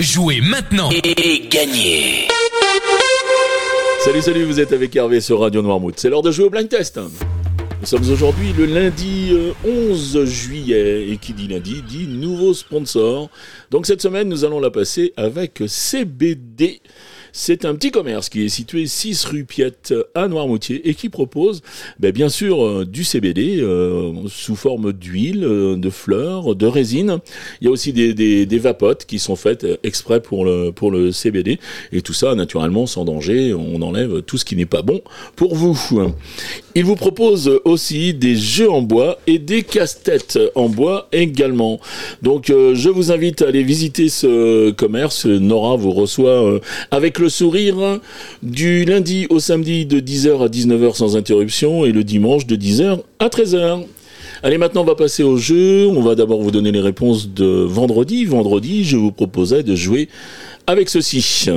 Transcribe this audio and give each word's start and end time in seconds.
Jouez 0.00 0.40
maintenant 0.40 0.90
et 0.90 1.46
gagnez 1.48 2.26
Salut, 4.00 4.22
salut, 4.22 4.42
vous 4.42 4.58
êtes 4.58 4.72
avec 4.72 4.96
Hervé 4.96 5.20
sur 5.20 5.38
Radio 5.38 5.62
Noirmouth. 5.62 6.00
C'est 6.00 6.10
l'heure 6.10 6.22
de 6.22 6.32
jouer 6.32 6.46
au 6.46 6.50
blind 6.50 6.68
test. 6.68 6.98
Nous 6.98 7.86
sommes 7.86 8.10
aujourd'hui 8.10 8.52
le 8.58 8.66
lundi 8.66 9.32
11 9.64 10.16
euh, 10.16 10.26
juillet 10.26 11.10
et 11.10 11.16
qui 11.18 11.32
dit 11.32 11.46
lundi 11.46 11.80
dit 11.82 12.08
nouveau 12.08 12.54
sponsor. 12.54 13.30
Donc 13.70 13.86
cette 13.86 14.02
semaine, 14.02 14.28
nous 14.28 14.44
allons 14.44 14.58
la 14.58 14.72
passer 14.72 15.12
avec 15.16 15.62
CBD. 15.68 16.80
C'est 17.36 17.64
un 17.64 17.74
petit 17.74 17.90
commerce 17.90 18.28
qui 18.28 18.44
est 18.44 18.48
situé 18.48 18.86
6 18.86 19.24
rue 19.24 19.44
Piette 19.44 19.92
à 20.14 20.28
Noirmoutier 20.28 20.88
et 20.88 20.94
qui 20.94 21.08
propose 21.08 21.62
ben, 21.98 22.12
bien 22.12 22.28
sûr 22.28 22.64
euh, 22.64 22.86
du 22.86 23.02
CBD 23.02 23.58
euh, 23.60 24.12
sous 24.28 24.54
forme 24.54 24.92
d'huile, 24.92 25.42
euh, 25.42 25.74
de 25.74 25.90
fleurs, 25.90 26.54
de 26.54 26.66
résine. 26.66 27.18
Il 27.60 27.64
y 27.64 27.68
a 27.68 27.72
aussi 27.72 27.92
des, 27.92 28.14
des, 28.14 28.46
des, 28.46 28.58
vapotes 28.60 29.04
qui 29.04 29.18
sont 29.18 29.34
faites 29.34 29.66
exprès 29.82 30.20
pour 30.20 30.44
le, 30.44 30.70
pour 30.70 30.92
le 30.92 31.10
CBD 31.10 31.58
et 31.90 32.02
tout 32.02 32.12
ça 32.12 32.36
naturellement 32.36 32.86
sans 32.86 33.04
danger. 33.04 33.52
On 33.52 33.82
enlève 33.82 34.22
tout 34.22 34.38
ce 34.38 34.44
qui 34.44 34.54
n'est 34.54 34.64
pas 34.64 34.82
bon 34.82 35.00
pour 35.34 35.56
vous. 35.56 35.76
Il 36.76 36.84
vous 36.84 36.96
propose 36.96 37.60
aussi 37.64 38.14
des 38.14 38.36
jeux 38.36 38.70
en 38.70 38.82
bois 38.82 39.18
et 39.26 39.38
des 39.38 39.62
casse-têtes 39.62 40.38
en 40.54 40.68
bois 40.68 41.08
également. 41.12 41.80
Donc 42.22 42.46
je 42.48 42.88
vous 42.88 43.10
invite 43.10 43.42
à 43.42 43.48
aller 43.48 43.62
visiter 43.62 44.08
ce 44.08 44.70
commerce. 44.70 45.26
Nora 45.26 45.76
vous 45.76 45.92
reçoit 45.92 46.60
avec 46.90 47.18
le 47.18 47.24
le 47.24 47.30
sourire 47.30 48.00
du 48.42 48.84
lundi 48.84 49.26
au 49.30 49.40
samedi 49.40 49.86
de 49.86 49.98
10h 49.98 50.44
à 50.44 50.48
19h 50.48 50.94
sans 50.94 51.16
interruption 51.16 51.86
et 51.86 51.90
le 51.90 52.04
dimanche 52.04 52.46
de 52.46 52.54
10h 52.54 53.00
à 53.18 53.28
13h. 53.28 53.84
Allez, 54.42 54.58
maintenant, 54.58 54.82
on 54.82 54.84
va 54.84 54.94
passer 54.94 55.22
au 55.22 55.38
jeu. 55.38 55.86
On 55.86 56.02
va 56.02 56.14
d'abord 56.14 56.42
vous 56.42 56.50
donner 56.50 56.70
les 56.70 56.82
réponses 56.82 57.30
de 57.30 57.46
vendredi. 57.46 58.26
Vendredi, 58.26 58.84
je 58.84 58.98
vous 58.98 59.10
proposais 59.10 59.62
de 59.62 59.74
jouer 59.74 60.10
avec 60.66 60.90
ceci. 60.90 61.48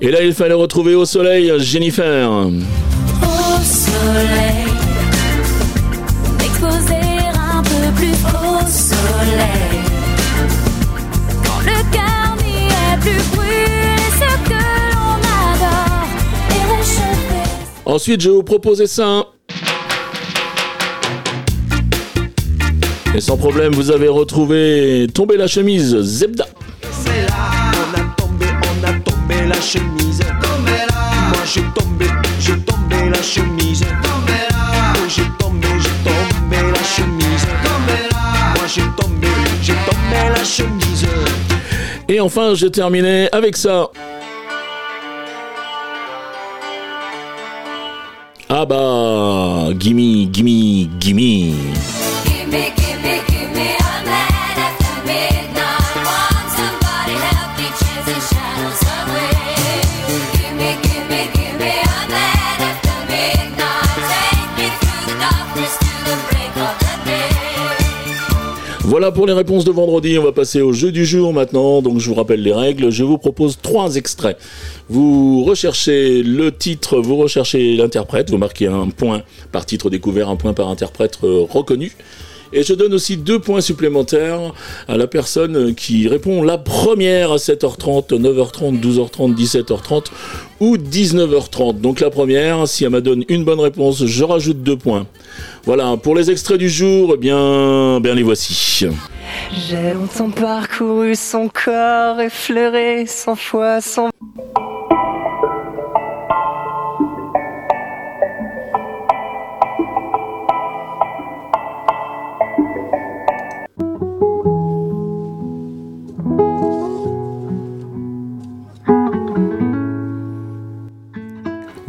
Et 0.00 0.10
là, 0.10 0.22
il 0.22 0.34
fallait 0.34 0.54
retrouver 0.54 0.94
au 0.94 1.04
soleil 1.04 1.52
Jennifer. 1.58 2.30
Au 2.30 2.50
soleil. 3.62 4.66
Ensuite, 17.86 18.20
je 18.20 18.28
vais 18.28 18.34
vous 18.34 18.42
proposer 18.42 18.88
ça. 18.88 19.26
Et 23.14 23.20
sans 23.20 23.36
problème, 23.36 23.72
vous 23.72 23.90
avez 23.90 24.08
retrouvé 24.08 25.06
Tomber 25.14 25.36
la 25.36 25.46
chemise, 25.46 25.98
Zebda. 26.02 26.46
C'est 26.90 27.22
là, 27.22 27.55
la 29.56 29.62
chemise. 29.62 30.20
Tombé 30.42 30.78
là. 30.90 31.02
Moi 31.30 31.44
j'ai 31.52 31.62
tombé, 31.74 32.06
j'ai 32.38 32.58
tombé 32.60 33.08
la 33.10 33.22
chemise. 33.22 33.80
Tombé 33.80 34.38
là. 34.50 34.92
J'ai 35.08 35.28
tombé, 35.38 35.68
j'ai 35.84 35.96
tombé 36.04 36.58
la 36.72 36.82
chemise. 36.94 37.46
Tombé 37.64 37.98
là. 38.12 38.22
Moi 38.56 38.66
j'ai 38.74 38.88
tombé, 39.00 39.28
j'ai 39.62 39.74
tombé 39.88 40.20
la 40.36 40.44
chemise. 40.44 41.06
Et 42.08 42.20
enfin, 42.20 42.54
j'ai 42.54 42.70
terminé 42.70 43.28
avec 43.32 43.56
ça. 43.56 43.88
Ah 48.48 48.64
bah, 48.64 49.70
gimme, 49.76 50.30
gimme, 50.30 50.88
gimme. 51.00 51.56
Voilà 68.96 69.10
pour 69.10 69.26
les 69.26 69.32
réponses 69.32 69.64
de 69.64 69.72
vendredi. 69.72 70.16
On 70.16 70.22
va 70.22 70.30
passer 70.30 70.60
au 70.60 70.72
jeu 70.72 70.92
du 70.92 71.04
jour 71.04 71.32
maintenant. 71.32 71.82
Donc 71.82 71.98
je 71.98 72.08
vous 72.08 72.14
rappelle 72.14 72.40
les 72.40 72.52
règles. 72.52 72.90
Je 72.90 73.02
vous 73.02 73.18
propose 73.18 73.58
trois 73.60 73.96
extraits. 73.96 74.38
Vous 74.88 75.42
recherchez 75.42 76.22
le 76.22 76.50
titre, 76.50 76.98
vous 77.00 77.16
recherchez 77.16 77.74
l'interprète. 77.76 78.30
Vous 78.30 78.38
marquez 78.38 78.68
un 78.68 78.88
point 78.88 79.22
par 79.50 79.66
titre 79.66 79.90
découvert, 79.90 80.28
un 80.28 80.36
point 80.36 80.54
par 80.54 80.68
interprète 80.68 81.18
euh, 81.24 81.44
reconnu. 81.50 81.92
Et 82.52 82.62
je 82.62 82.74
donne 82.74 82.94
aussi 82.94 83.16
deux 83.16 83.38
points 83.38 83.60
supplémentaires 83.60 84.52
à 84.88 84.96
la 84.96 85.06
personne 85.06 85.74
qui 85.74 86.08
répond 86.08 86.42
la 86.42 86.58
première 86.58 87.32
à 87.32 87.36
7h30, 87.36 88.10
9h30, 88.10 88.80
12h30, 88.80 89.34
17h30 89.34 90.06
ou 90.60 90.76
19h30. 90.76 91.80
Donc 91.80 92.00
la 92.00 92.10
première, 92.10 92.66
si 92.68 92.84
elle 92.84 92.90
me 92.90 93.00
donne 93.00 93.24
une 93.28 93.44
bonne 93.44 93.60
réponse, 93.60 94.04
je 94.06 94.24
rajoute 94.24 94.62
deux 94.62 94.76
points. 94.76 95.06
Voilà, 95.64 95.96
pour 95.96 96.14
les 96.14 96.30
extraits 96.30 96.58
du 96.58 96.70
jour, 96.70 97.12
eh 97.14 97.18
bien, 97.18 98.00
bien 98.00 98.14
les 98.14 98.22
voici. 98.22 98.86
J'ai 99.68 99.94
longtemps 99.94 100.30
parcouru 100.30 101.14
son 101.14 101.48
corps, 101.48 102.20
effleuré 102.20 103.06
cent 103.06 103.36
fois 103.36 103.80
son... 103.80 104.10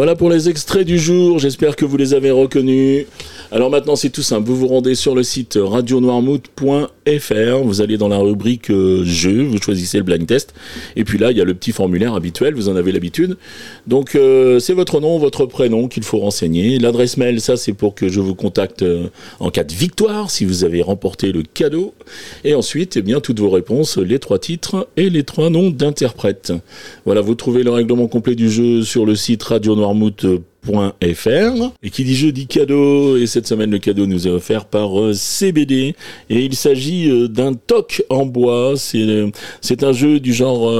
Voilà 0.00 0.16
pour 0.16 0.30
les 0.30 0.48
extraits 0.48 0.86
du 0.86 0.98
jour, 0.98 1.38
j'espère 1.38 1.76
que 1.76 1.84
vous 1.84 1.98
les 1.98 2.14
avez 2.14 2.30
reconnus. 2.30 3.04
Alors 3.52 3.68
maintenant 3.68 3.96
c'est 3.96 4.08
tout 4.08 4.22
simple, 4.22 4.48
vous 4.48 4.56
vous 4.56 4.68
rendez 4.68 4.94
sur 4.94 5.14
le 5.14 5.22
site 5.22 5.58
radionoirmouth.fr, 5.60 7.58
vous 7.62 7.80
allez 7.82 7.98
dans 7.98 8.08
la 8.08 8.16
rubrique 8.16 8.70
euh, 8.70 9.04
jeu, 9.04 9.42
vous 9.42 9.60
choisissez 9.60 9.98
le 9.98 10.04
blind 10.04 10.26
test, 10.26 10.54
et 10.96 11.04
puis 11.04 11.18
là 11.18 11.32
il 11.32 11.36
y 11.36 11.42
a 11.42 11.44
le 11.44 11.52
petit 11.52 11.72
formulaire 11.72 12.14
habituel, 12.14 12.54
vous 12.54 12.70
en 12.70 12.76
avez 12.76 12.92
l'habitude. 12.92 13.36
Donc 13.86 14.14
euh, 14.14 14.58
c'est 14.58 14.72
votre 14.72 15.00
nom, 15.00 15.18
votre 15.18 15.44
prénom 15.44 15.86
qu'il 15.86 16.04
faut 16.04 16.18
renseigner. 16.18 16.78
L'adresse 16.78 17.18
mail, 17.18 17.38
ça 17.42 17.58
c'est 17.58 17.74
pour 17.74 17.94
que 17.94 18.08
je 18.08 18.20
vous 18.20 18.34
contacte 18.34 18.80
euh, 18.80 19.08
en 19.38 19.50
cas 19.50 19.64
de 19.64 19.74
victoire, 19.74 20.30
si 20.30 20.46
vous 20.46 20.64
avez 20.64 20.80
remporté 20.80 21.30
le 21.30 21.42
cadeau. 21.42 21.92
Et 22.44 22.54
ensuite, 22.54 22.96
eh 22.96 23.02
bien 23.02 23.20
toutes 23.20 23.40
vos 23.40 23.50
réponses, 23.50 23.98
les 23.98 24.18
trois 24.18 24.38
titres 24.38 24.88
et 24.96 25.10
les 25.10 25.24
trois 25.24 25.50
noms 25.50 25.68
d'interprètes. 25.68 26.54
Voilà, 27.04 27.20
vous 27.20 27.34
trouvez 27.34 27.64
le 27.64 27.70
règlement 27.70 28.06
complet 28.06 28.34
du 28.34 28.48
jeu 28.48 28.82
sur 28.82 29.04
le 29.04 29.14
site 29.14 29.42
radionoirmouth.fr 29.42 29.89
Et 31.82 31.90
qui 31.90 32.04
dit 32.04 32.14
jeu 32.14 32.32
dit 32.32 32.46
cadeau. 32.46 33.16
Et 33.16 33.26
cette 33.26 33.46
semaine, 33.46 33.70
le 33.70 33.78
cadeau 33.78 34.06
nous 34.06 34.26
est 34.26 34.30
offert 34.30 34.66
par 34.66 35.00
euh, 35.00 35.12
CBD. 35.14 35.94
Et 36.28 36.44
il 36.44 36.54
s'agit 36.54 37.10
euh, 37.10 37.28
d'un 37.28 37.54
toc 37.54 38.02
en 38.08 38.26
bois. 38.26 38.74
C'est, 38.76 38.98
euh, 38.98 39.30
un 39.82 39.92
jeu 39.92 40.20
du 40.20 40.34
genre 40.34 40.70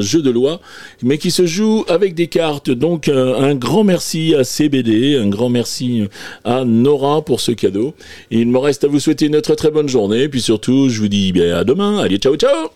jeu 0.00 0.22
de 0.22 0.30
loi, 0.30 0.60
mais 1.02 1.18
qui 1.18 1.32
se 1.32 1.44
joue 1.44 1.84
avec 1.88 2.14
des 2.14 2.28
cartes. 2.28 2.70
Donc, 2.70 3.08
un 3.08 3.54
grand 3.56 3.82
merci 3.82 4.34
à 4.34 4.44
CBD. 4.44 5.16
Un 5.16 5.28
grand 5.28 5.48
merci 5.48 6.04
à 6.44 6.64
Nora 6.64 7.24
pour 7.24 7.40
ce 7.40 7.50
cadeau. 7.50 7.94
Et 8.30 8.38
il 8.38 8.48
me 8.48 8.58
reste 8.58 8.84
à 8.84 8.88
vous 8.88 9.00
souhaiter 9.00 9.26
une 9.26 9.40
très 9.40 9.56
très 9.56 9.72
bonne 9.72 9.88
journée. 9.88 10.28
Puis 10.28 10.40
surtout, 10.40 10.88
je 10.88 11.00
vous 11.00 11.08
dis 11.08 11.32
bien 11.32 11.56
à 11.56 11.64
demain. 11.64 11.98
Allez, 11.98 12.18
ciao, 12.18 12.36
ciao! 12.36 12.68